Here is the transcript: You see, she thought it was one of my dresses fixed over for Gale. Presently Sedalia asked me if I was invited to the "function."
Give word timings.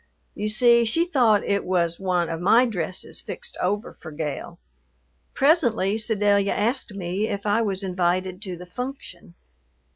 You 0.33 0.49
see, 0.49 0.83
she 0.83 1.05
thought 1.05 1.43
it 1.43 1.63
was 1.63 1.99
one 1.99 2.27
of 2.27 2.41
my 2.41 2.65
dresses 2.65 3.21
fixed 3.21 3.55
over 3.61 3.93
for 4.01 4.09
Gale. 4.09 4.57
Presently 5.35 5.99
Sedalia 5.99 6.53
asked 6.55 6.95
me 6.95 7.27
if 7.27 7.45
I 7.45 7.61
was 7.61 7.83
invited 7.83 8.41
to 8.41 8.57
the 8.57 8.65
"function." 8.65 9.35